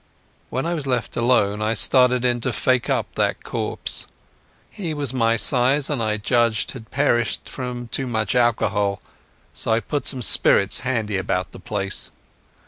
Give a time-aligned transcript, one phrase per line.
[0.49, 4.07] When I was left alone I started in to fake up that corpse.
[4.71, 8.99] He was my size, and I judged had perished from too much alcohol,
[9.53, 12.09] so I put some spirits handy about the place.